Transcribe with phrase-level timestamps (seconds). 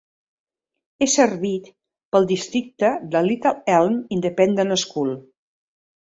[1.05, 1.67] És servit
[2.15, 5.13] pel districte de Little Elm independent School.